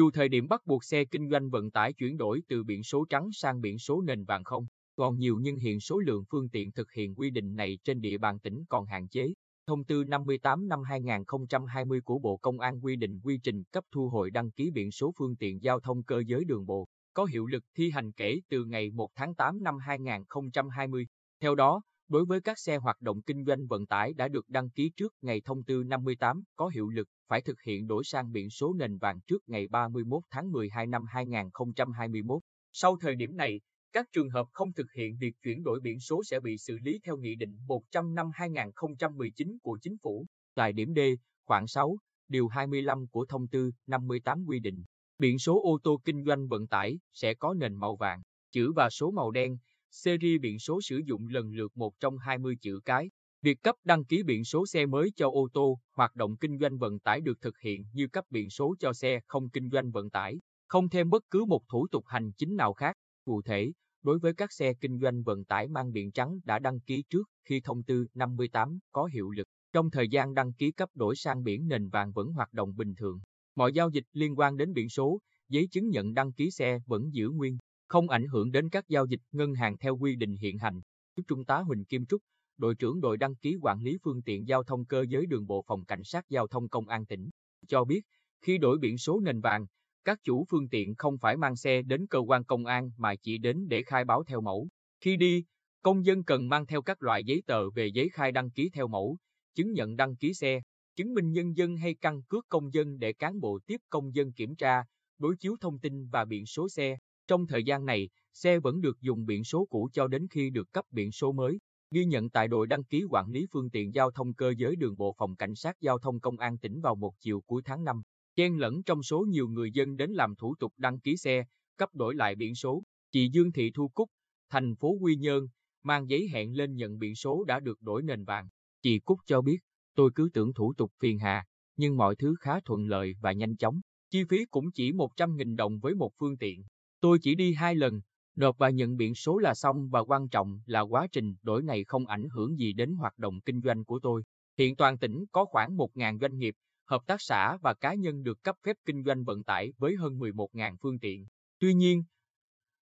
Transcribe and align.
Dù 0.00 0.10
thời 0.10 0.28
điểm 0.28 0.48
bắt 0.48 0.66
buộc 0.66 0.84
xe 0.84 1.04
kinh 1.04 1.30
doanh 1.30 1.50
vận 1.50 1.70
tải 1.70 1.92
chuyển 1.92 2.16
đổi 2.16 2.42
từ 2.48 2.64
biển 2.64 2.82
số 2.82 3.04
trắng 3.08 3.28
sang 3.32 3.60
biển 3.60 3.78
số 3.78 4.02
nền 4.02 4.24
vàng 4.24 4.44
không, 4.44 4.66
còn 4.96 5.18
nhiều 5.18 5.38
nhưng 5.40 5.56
hiện 5.56 5.80
số 5.80 5.98
lượng 5.98 6.24
phương 6.30 6.48
tiện 6.48 6.72
thực 6.72 6.92
hiện 6.92 7.14
quy 7.14 7.30
định 7.30 7.56
này 7.56 7.78
trên 7.84 8.00
địa 8.00 8.18
bàn 8.18 8.38
tỉnh 8.38 8.64
còn 8.68 8.86
hạn 8.86 9.08
chế. 9.08 9.32
Thông 9.66 9.84
tư 9.84 10.04
58 10.04 10.68
năm 10.68 10.82
2020 10.82 12.00
của 12.00 12.18
Bộ 12.18 12.36
Công 12.36 12.60
an 12.60 12.84
quy 12.84 12.96
định 12.96 13.20
quy 13.22 13.38
trình 13.42 13.62
cấp 13.72 13.84
thu 13.90 14.08
hồi 14.08 14.30
đăng 14.30 14.50
ký 14.50 14.70
biển 14.70 14.90
số 14.90 15.12
phương 15.18 15.36
tiện 15.36 15.62
giao 15.62 15.80
thông 15.80 16.02
cơ 16.02 16.22
giới 16.26 16.44
đường 16.44 16.66
bộ, 16.66 16.88
có 17.14 17.24
hiệu 17.24 17.46
lực 17.46 17.64
thi 17.76 17.90
hành 17.90 18.12
kể 18.12 18.40
từ 18.48 18.64
ngày 18.64 18.90
1 18.90 19.10
tháng 19.14 19.34
8 19.34 19.62
năm 19.62 19.78
2020. 19.78 21.06
Theo 21.40 21.54
đó, 21.54 21.82
đối 22.10 22.24
với 22.24 22.40
các 22.40 22.58
xe 22.58 22.76
hoạt 22.76 23.00
động 23.00 23.22
kinh 23.22 23.44
doanh 23.44 23.66
vận 23.66 23.86
tải 23.86 24.12
đã 24.12 24.28
được 24.28 24.48
đăng 24.48 24.70
ký 24.70 24.90
trước 24.96 25.14
ngày 25.22 25.40
thông 25.44 25.64
tư 25.64 25.82
58 25.86 26.42
có 26.56 26.68
hiệu 26.68 26.88
lực 26.88 27.08
phải 27.28 27.40
thực 27.40 27.60
hiện 27.66 27.86
đổi 27.86 28.04
sang 28.04 28.32
biển 28.32 28.50
số 28.50 28.74
nền 28.74 28.98
vàng 28.98 29.20
trước 29.26 29.48
ngày 29.48 29.68
31 29.68 30.22
tháng 30.30 30.52
12 30.52 30.86
năm 30.86 31.02
2021. 31.08 32.42
Sau 32.72 32.96
thời 33.00 33.14
điểm 33.14 33.36
này, 33.36 33.60
các 33.92 34.06
trường 34.12 34.30
hợp 34.30 34.46
không 34.52 34.72
thực 34.72 34.86
hiện 34.96 35.16
việc 35.20 35.34
chuyển 35.42 35.62
đổi 35.62 35.80
biển 35.80 36.00
số 36.00 36.22
sẽ 36.24 36.40
bị 36.40 36.56
xử 36.58 36.78
lý 36.82 37.00
theo 37.04 37.16
Nghị 37.16 37.34
định 37.34 37.56
100 37.66 38.14
năm 38.14 38.30
2019 38.34 39.58
của 39.62 39.78
Chính 39.82 39.96
phủ. 40.02 40.26
Tại 40.54 40.72
điểm 40.72 40.94
D, 40.96 40.98
khoảng 41.44 41.66
6, 41.66 41.96
điều 42.28 42.48
25 42.48 43.06
của 43.06 43.26
Thông 43.28 43.48
tư 43.48 43.70
58 43.86 44.44
quy 44.46 44.60
định, 44.60 44.84
biển 45.18 45.38
số 45.38 45.60
ô 45.62 45.78
tô 45.82 46.00
kinh 46.04 46.24
doanh 46.24 46.48
vận 46.48 46.66
tải 46.66 46.98
sẽ 47.12 47.34
có 47.34 47.54
nền 47.54 47.74
màu 47.74 47.96
vàng, 47.96 48.22
chữ 48.52 48.72
và 48.76 48.90
số 48.90 49.10
màu 49.10 49.30
đen, 49.30 49.56
series 49.90 50.40
biển 50.40 50.58
số 50.58 50.80
sử 50.80 51.00
dụng 51.04 51.28
lần 51.28 51.52
lượt 51.52 51.76
một 51.76 51.94
trong 52.00 52.18
20 52.18 52.56
chữ 52.60 52.80
cái. 52.84 53.10
Việc 53.42 53.62
cấp 53.62 53.76
đăng 53.84 54.04
ký 54.04 54.22
biển 54.22 54.44
số 54.44 54.66
xe 54.66 54.86
mới 54.86 55.12
cho 55.16 55.30
ô 55.30 55.48
tô, 55.52 55.80
hoạt 55.92 56.16
động 56.16 56.36
kinh 56.36 56.58
doanh 56.58 56.78
vận 56.78 56.98
tải 56.98 57.20
được 57.20 57.40
thực 57.40 57.58
hiện 57.58 57.84
như 57.92 58.08
cấp 58.08 58.24
biển 58.30 58.50
số 58.50 58.74
cho 58.78 58.92
xe 58.92 59.20
không 59.26 59.50
kinh 59.50 59.70
doanh 59.70 59.90
vận 59.90 60.10
tải, 60.10 60.40
không 60.68 60.88
thêm 60.88 61.10
bất 61.10 61.24
cứ 61.30 61.44
một 61.44 61.62
thủ 61.68 61.86
tục 61.88 62.04
hành 62.06 62.32
chính 62.32 62.56
nào 62.56 62.72
khác. 62.72 62.96
Cụ 63.24 63.42
thể, 63.42 63.72
đối 64.02 64.18
với 64.18 64.34
các 64.34 64.52
xe 64.52 64.74
kinh 64.74 64.98
doanh 65.00 65.22
vận 65.22 65.44
tải 65.44 65.68
mang 65.68 65.92
biển 65.92 66.12
trắng 66.12 66.40
đã 66.44 66.58
đăng 66.58 66.80
ký 66.80 67.04
trước 67.10 67.30
khi 67.44 67.60
thông 67.60 67.82
tư 67.82 68.06
58 68.14 68.78
có 68.92 69.04
hiệu 69.04 69.30
lực, 69.30 69.48
trong 69.72 69.90
thời 69.90 70.08
gian 70.08 70.34
đăng 70.34 70.52
ký 70.52 70.72
cấp 70.72 70.88
đổi 70.94 71.16
sang 71.16 71.42
biển 71.42 71.68
nền 71.68 71.88
vàng 71.88 72.12
vẫn 72.12 72.32
hoạt 72.32 72.52
động 72.52 72.76
bình 72.76 72.94
thường. 72.94 73.20
Mọi 73.54 73.72
giao 73.72 73.90
dịch 73.90 74.04
liên 74.12 74.38
quan 74.38 74.56
đến 74.56 74.72
biển 74.72 74.88
số, 74.88 75.20
giấy 75.48 75.68
chứng 75.70 75.88
nhận 75.88 76.14
đăng 76.14 76.32
ký 76.32 76.50
xe 76.50 76.80
vẫn 76.86 77.14
giữ 77.14 77.30
nguyên, 77.30 77.58
không 77.90 78.08
ảnh 78.08 78.26
hưởng 78.26 78.50
đến 78.52 78.68
các 78.68 78.88
giao 78.88 79.06
dịch 79.06 79.20
ngân 79.32 79.54
hàng 79.54 79.78
theo 79.78 79.96
quy 79.96 80.16
định 80.16 80.36
hiện 80.36 80.58
hành. 80.58 80.80
Trung 81.28 81.44
tá 81.44 81.58
Huỳnh 81.58 81.84
Kim 81.84 82.06
Trúc, 82.06 82.22
đội 82.58 82.74
trưởng 82.74 83.00
đội 83.00 83.16
đăng 83.16 83.36
ký 83.36 83.56
quản 83.62 83.80
lý 83.82 83.96
phương 84.02 84.22
tiện 84.22 84.48
giao 84.48 84.62
thông 84.62 84.84
cơ 84.84 85.04
giới 85.08 85.26
đường 85.26 85.46
bộ 85.46 85.64
phòng 85.66 85.84
cảnh 85.84 86.04
sát 86.04 86.24
giao 86.28 86.46
thông 86.46 86.68
công 86.68 86.88
an 86.88 87.06
tỉnh, 87.06 87.30
cho 87.68 87.84
biết 87.84 88.00
khi 88.40 88.58
đổi 88.58 88.78
biển 88.78 88.98
số 88.98 89.20
nền 89.20 89.40
vàng, 89.40 89.66
các 90.04 90.18
chủ 90.24 90.44
phương 90.50 90.68
tiện 90.68 90.94
không 90.94 91.18
phải 91.18 91.36
mang 91.36 91.56
xe 91.56 91.82
đến 91.82 92.06
cơ 92.06 92.18
quan 92.18 92.44
công 92.44 92.66
an 92.66 92.90
mà 92.96 93.14
chỉ 93.16 93.38
đến 93.38 93.68
để 93.68 93.82
khai 93.82 94.04
báo 94.04 94.24
theo 94.24 94.40
mẫu. 94.40 94.68
Khi 95.00 95.16
đi, 95.16 95.44
công 95.82 96.04
dân 96.04 96.24
cần 96.24 96.48
mang 96.48 96.66
theo 96.66 96.82
các 96.82 97.02
loại 97.02 97.24
giấy 97.24 97.42
tờ 97.46 97.70
về 97.70 97.86
giấy 97.86 98.08
khai 98.08 98.32
đăng 98.32 98.50
ký 98.50 98.70
theo 98.72 98.88
mẫu, 98.88 99.16
chứng 99.54 99.72
nhận 99.72 99.96
đăng 99.96 100.16
ký 100.16 100.34
xe, 100.34 100.60
chứng 100.96 101.14
minh 101.14 101.32
nhân 101.32 101.56
dân 101.56 101.76
hay 101.76 101.94
căn 101.94 102.22
cước 102.22 102.44
công 102.48 102.72
dân 102.72 102.98
để 102.98 103.12
cán 103.12 103.40
bộ 103.40 103.58
tiếp 103.66 103.80
công 103.90 104.14
dân 104.14 104.32
kiểm 104.32 104.56
tra, 104.56 104.84
đối 105.18 105.36
chiếu 105.36 105.56
thông 105.60 105.78
tin 105.78 106.08
và 106.08 106.24
biển 106.24 106.46
số 106.46 106.68
xe. 106.68 106.96
Trong 107.30 107.46
thời 107.46 107.64
gian 107.64 107.84
này, 107.84 108.08
xe 108.32 108.58
vẫn 108.58 108.80
được 108.80 109.00
dùng 109.00 109.26
biển 109.26 109.44
số 109.44 109.66
cũ 109.70 109.88
cho 109.92 110.08
đến 110.08 110.26
khi 110.30 110.50
được 110.50 110.72
cấp 110.72 110.84
biển 110.90 111.12
số 111.12 111.32
mới. 111.32 111.58
Ghi 111.90 112.04
nhận 112.04 112.30
tại 112.30 112.48
đội 112.48 112.66
đăng 112.66 112.84
ký 112.84 113.04
quản 113.10 113.30
lý 113.30 113.46
phương 113.52 113.70
tiện 113.70 113.94
giao 113.94 114.10
thông 114.10 114.34
cơ 114.34 114.54
giới 114.56 114.76
đường 114.76 114.96
bộ 114.96 115.14
phòng 115.18 115.36
cảnh 115.36 115.54
sát 115.54 115.80
giao 115.80 115.98
thông 115.98 116.20
công 116.20 116.38
an 116.38 116.58
tỉnh 116.58 116.80
vào 116.80 116.94
một 116.94 117.12
chiều 117.20 117.40
cuối 117.40 117.62
tháng 117.64 117.84
5. 117.84 118.02
Chen 118.36 118.56
lẫn 118.56 118.82
trong 118.82 119.02
số 119.02 119.26
nhiều 119.28 119.48
người 119.48 119.72
dân 119.72 119.96
đến 119.96 120.10
làm 120.10 120.36
thủ 120.36 120.54
tục 120.58 120.72
đăng 120.76 121.00
ký 121.00 121.16
xe, 121.16 121.44
cấp 121.76 121.94
đổi 121.94 122.14
lại 122.14 122.34
biển 122.34 122.54
số. 122.54 122.82
Chị 123.12 123.28
Dương 123.32 123.52
Thị 123.52 123.70
Thu 123.74 123.88
Cúc, 123.88 124.10
thành 124.48 124.76
phố 124.76 124.96
Quy 125.00 125.16
Nhơn, 125.16 125.46
mang 125.82 126.08
giấy 126.08 126.28
hẹn 126.32 126.56
lên 126.56 126.74
nhận 126.74 126.98
biển 126.98 127.14
số 127.14 127.44
đã 127.44 127.60
được 127.60 127.80
đổi 127.80 128.02
nền 128.02 128.24
vàng. 128.24 128.48
Chị 128.82 128.98
Cúc 128.98 129.20
cho 129.26 129.42
biết, 129.42 129.58
tôi 129.94 130.10
cứ 130.14 130.28
tưởng 130.32 130.52
thủ 130.52 130.72
tục 130.76 130.92
phiền 131.00 131.18
hà, 131.18 131.44
nhưng 131.76 131.96
mọi 131.96 132.16
thứ 132.16 132.34
khá 132.40 132.60
thuận 132.60 132.86
lợi 132.86 133.14
và 133.20 133.32
nhanh 133.32 133.56
chóng. 133.56 133.80
Chi 134.10 134.24
phí 134.28 134.44
cũng 134.50 134.72
chỉ 134.72 134.92
100.000 134.92 135.56
đồng 135.56 135.78
với 135.78 135.94
một 135.94 136.12
phương 136.18 136.36
tiện. 136.36 136.64
Tôi 137.00 137.18
chỉ 137.22 137.34
đi 137.34 137.54
hai 137.54 137.74
lần, 137.74 138.00
nộp 138.36 138.58
và 138.58 138.70
nhận 138.70 138.96
biển 138.96 139.14
số 139.14 139.38
là 139.38 139.54
xong 139.54 139.88
và 139.88 140.00
quan 140.00 140.28
trọng 140.28 140.60
là 140.66 140.80
quá 140.80 141.06
trình 141.12 141.34
đổi 141.42 141.62
này 141.62 141.84
không 141.84 142.06
ảnh 142.06 142.28
hưởng 142.32 142.58
gì 142.58 142.72
đến 142.72 142.94
hoạt 142.94 143.18
động 143.18 143.40
kinh 143.40 143.60
doanh 143.60 143.84
của 143.84 143.98
tôi. 144.02 144.22
Hiện 144.58 144.76
toàn 144.76 144.98
tỉnh 144.98 145.24
có 145.32 145.44
khoảng 145.44 145.76
1.000 145.76 146.18
doanh 146.18 146.38
nghiệp, 146.38 146.54
hợp 146.86 147.02
tác 147.06 147.20
xã 147.20 147.56
và 147.56 147.74
cá 147.74 147.94
nhân 147.94 148.22
được 148.22 148.42
cấp 148.42 148.56
phép 148.64 148.76
kinh 148.84 149.04
doanh 149.04 149.24
vận 149.24 149.44
tải 149.44 149.72
với 149.78 149.96
hơn 149.96 150.18
11.000 150.18 150.76
phương 150.82 150.98
tiện. 150.98 151.26
Tuy 151.58 151.74
nhiên, 151.74 152.04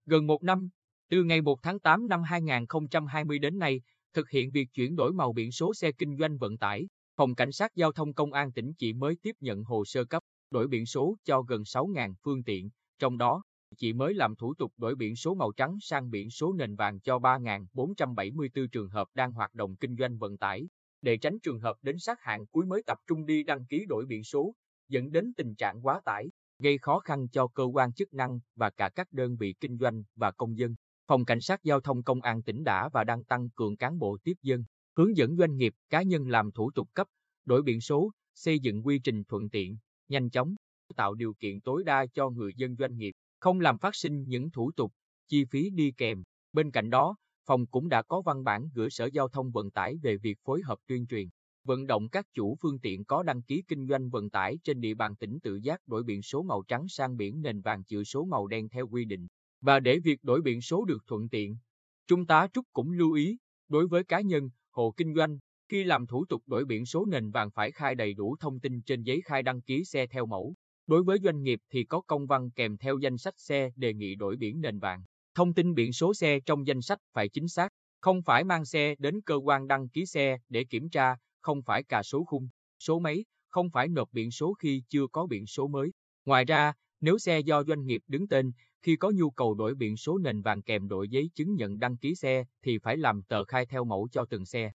gần 0.06 0.26
một 0.26 0.42
năm, 0.42 0.68
từ 1.10 1.24
ngày 1.24 1.40
1 1.40 1.58
tháng 1.62 1.80
8 1.80 2.08
năm 2.08 2.22
2020 2.22 3.38
đến 3.38 3.58
nay, 3.58 3.80
thực 4.12 4.30
hiện 4.30 4.50
việc 4.50 4.68
chuyển 4.72 4.96
đổi 4.96 5.12
màu 5.12 5.32
biển 5.32 5.52
số 5.52 5.74
xe 5.74 5.92
kinh 5.92 6.16
doanh 6.16 6.38
vận 6.38 6.58
tải, 6.58 6.86
Phòng 7.16 7.34
Cảnh 7.34 7.52
sát 7.52 7.74
Giao 7.74 7.92
thông 7.92 8.14
Công 8.14 8.32
an 8.32 8.52
tỉnh 8.52 8.72
chỉ 8.78 8.92
mới 8.92 9.16
tiếp 9.22 9.36
nhận 9.40 9.64
hồ 9.64 9.84
sơ 9.84 10.04
cấp 10.04 10.22
đổi 10.50 10.68
biển 10.68 10.86
số 10.86 11.16
cho 11.24 11.42
gần 11.42 11.62
6.000 11.62 12.14
phương 12.22 12.44
tiện, 12.44 12.70
trong 12.98 13.18
đó, 13.18 13.42
chỉ 13.78 13.92
mới 13.92 14.14
làm 14.14 14.36
thủ 14.36 14.54
tục 14.54 14.72
đổi 14.76 14.94
biển 14.94 15.16
số 15.16 15.34
màu 15.34 15.52
trắng 15.52 15.76
sang 15.80 16.10
biển 16.10 16.30
số 16.30 16.52
nền 16.52 16.76
vàng 16.76 17.00
cho 17.00 17.18
3.474 17.18 18.66
trường 18.72 18.88
hợp 18.88 19.08
đang 19.14 19.32
hoạt 19.32 19.54
động 19.54 19.76
kinh 19.76 19.96
doanh 19.96 20.18
vận 20.18 20.38
tải 20.38 20.66
để 21.02 21.16
tránh 21.16 21.38
trường 21.42 21.60
hợp 21.60 21.76
đến 21.82 21.98
sát 21.98 22.20
hạn 22.20 22.46
cuối 22.46 22.66
mới 22.66 22.82
tập 22.86 22.98
trung 23.06 23.26
đi 23.26 23.42
đăng 23.42 23.66
ký 23.66 23.84
đổi 23.88 24.06
biển 24.06 24.24
số, 24.24 24.54
dẫn 24.88 25.10
đến 25.10 25.32
tình 25.36 25.54
trạng 25.54 25.86
quá 25.86 26.00
tải, 26.04 26.30
gây 26.58 26.78
khó 26.78 26.98
khăn 26.98 27.28
cho 27.28 27.46
cơ 27.46 27.64
quan 27.64 27.92
chức 27.92 28.12
năng 28.12 28.40
và 28.56 28.70
cả 28.70 28.88
các 28.94 29.12
đơn 29.12 29.36
vị 29.36 29.54
kinh 29.60 29.78
doanh 29.78 30.02
và 30.16 30.30
công 30.30 30.58
dân. 30.58 30.74
Phòng 31.06 31.24
Cảnh 31.24 31.40
sát 31.40 31.64
Giao 31.64 31.80
thông 31.80 32.02
Công 32.02 32.20
an 32.20 32.42
tỉnh 32.42 32.64
đã 32.64 32.88
và 32.88 33.04
đang 33.04 33.24
tăng 33.24 33.50
cường 33.50 33.76
cán 33.76 33.98
bộ 33.98 34.18
tiếp 34.24 34.36
dân, 34.42 34.64
hướng 34.96 35.16
dẫn 35.16 35.36
doanh 35.36 35.56
nghiệp, 35.56 35.74
cá 35.90 36.02
nhân 36.02 36.28
làm 36.28 36.52
thủ 36.52 36.70
tục 36.74 36.88
cấp, 36.94 37.06
đổi 37.44 37.62
biển 37.62 37.80
số, 37.80 38.10
xây 38.34 38.58
dựng 38.58 38.86
quy 38.86 38.98
trình 38.98 39.24
thuận 39.24 39.50
tiện, 39.50 39.78
nhanh 40.08 40.30
chóng, 40.30 40.54
tạo 40.96 41.14
điều 41.14 41.34
kiện 41.34 41.60
tối 41.60 41.84
đa 41.84 42.06
cho 42.14 42.30
người 42.30 42.52
dân 42.56 42.76
doanh 42.76 42.96
nghiệp, 42.96 43.12
không 43.42 43.60
làm 43.60 43.78
phát 43.78 43.94
sinh 43.96 44.24
những 44.28 44.50
thủ 44.50 44.70
tục, 44.76 44.92
chi 45.28 45.44
phí 45.44 45.70
đi 45.70 45.92
kèm. 45.96 46.22
Bên 46.52 46.70
cạnh 46.70 46.90
đó, 46.90 47.16
phòng 47.46 47.66
cũng 47.66 47.88
đã 47.88 48.02
có 48.02 48.22
văn 48.22 48.44
bản 48.44 48.68
gửi 48.74 48.90
Sở 48.90 49.06
Giao 49.12 49.28
thông 49.28 49.50
Vận 49.50 49.70
tải 49.70 49.96
về 50.02 50.16
việc 50.16 50.38
phối 50.44 50.62
hợp 50.64 50.78
tuyên 50.86 51.06
truyền, 51.06 51.28
vận 51.64 51.86
động 51.86 52.08
các 52.08 52.26
chủ 52.34 52.56
phương 52.62 52.78
tiện 52.80 53.04
có 53.04 53.22
đăng 53.22 53.42
ký 53.42 53.62
kinh 53.68 53.86
doanh 53.88 54.10
vận 54.10 54.30
tải 54.30 54.58
trên 54.64 54.80
địa 54.80 54.94
bàn 54.94 55.16
tỉnh 55.16 55.38
tự 55.42 55.58
giác 55.62 55.80
đổi 55.86 56.02
biển 56.02 56.22
số 56.22 56.42
màu 56.42 56.62
trắng 56.68 56.88
sang 56.88 57.16
biển 57.16 57.42
nền 57.42 57.60
vàng 57.60 57.84
chữ 57.84 58.04
số 58.04 58.24
màu 58.24 58.46
đen 58.46 58.68
theo 58.68 58.88
quy 58.88 59.04
định. 59.04 59.26
Và 59.60 59.80
để 59.80 59.98
việc 59.98 60.24
đổi 60.24 60.42
biển 60.42 60.60
số 60.60 60.84
được 60.84 61.06
thuận 61.06 61.28
tiện, 61.28 61.56
Trung 62.06 62.26
tá 62.26 62.48
Trúc 62.52 62.66
cũng 62.72 62.92
lưu 62.92 63.12
ý, 63.12 63.38
đối 63.68 63.86
với 63.86 64.04
cá 64.04 64.20
nhân, 64.20 64.50
hộ 64.70 64.94
kinh 64.96 65.14
doanh, 65.14 65.38
khi 65.68 65.84
làm 65.84 66.06
thủ 66.06 66.24
tục 66.24 66.42
đổi 66.46 66.64
biển 66.64 66.86
số 66.86 67.06
nền 67.06 67.30
vàng 67.30 67.50
phải 67.50 67.72
khai 67.72 67.94
đầy 67.94 68.14
đủ 68.14 68.36
thông 68.40 68.60
tin 68.60 68.82
trên 68.82 69.02
giấy 69.02 69.20
khai 69.24 69.42
đăng 69.42 69.62
ký 69.62 69.84
xe 69.84 70.06
theo 70.06 70.26
mẫu. 70.26 70.54
Đối 70.86 71.02
với 71.02 71.18
doanh 71.22 71.42
nghiệp 71.42 71.60
thì 71.70 71.84
có 71.84 72.00
công 72.00 72.26
văn 72.26 72.50
kèm 72.50 72.76
theo 72.76 72.98
danh 72.98 73.18
sách 73.18 73.34
xe 73.36 73.70
đề 73.76 73.94
nghị 73.94 74.14
đổi 74.14 74.36
biển 74.36 74.60
nền 74.60 74.78
vàng. 74.78 75.02
Thông 75.34 75.54
tin 75.54 75.74
biển 75.74 75.92
số 75.92 76.14
xe 76.14 76.40
trong 76.40 76.66
danh 76.66 76.82
sách 76.82 76.98
phải 77.12 77.28
chính 77.28 77.48
xác, 77.48 77.72
không 78.00 78.22
phải 78.22 78.44
mang 78.44 78.64
xe 78.64 78.94
đến 78.98 79.20
cơ 79.20 79.34
quan 79.36 79.66
đăng 79.66 79.88
ký 79.88 80.06
xe 80.06 80.38
để 80.48 80.64
kiểm 80.64 80.90
tra, 80.90 81.16
không 81.40 81.62
phải 81.62 81.82
cà 81.82 82.02
số 82.02 82.24
khung, 82.24 82.48
số 82.78 82.98
máy, 82.98 83.24
không 83.48 83.70
phải 83.70 83.88
nộp 83.88 84.08
biển 84.12 84.30
số 84.30 84.54
khi 84.54 84.82
chưa 84.88 85.06
có 85.12 85.26
biển 85.26 85.46
số 85.46 85.68
mới. 85.68 85.92
Ngoài 86.24 86.44
ra, 86.44 86.72
nếu 87.00 87.18
xe 87.18 87.40
do 87.40 87.64
doanh 87.64 87.86
nghiệp 87.86 88.02
đứng 88.06 88.28
tên, 88.28 88.52
khi 88.82 88.96
có 88.96 89.10
nhu 89.14 89.30
cầu 89.30 89.54
đổi 89.54 89.74
biển 89.74 89.96
số 89.96 90.18
nền 90.18 90.42
vàng 90.42 90.62
kèm 90.62 90.88
đổi 90.88 91.08
giấy 91.08 91.30
chứng 91.34 91.54
nhận 91.54 91.78
đăng 91.78 91.96
ký 91.96 92.14
xe 92.14 92.44
thì 92.62 92.78
phải 92.78 92.96
làm 92.96 93.22
tờ 93.22 93.44
khai 93.44 93.66
theo 93.66 93.84
mẫu 93.84 94.08
cho 94.12 94.24
từng 94.24 94.44
xe. 94.44 94.72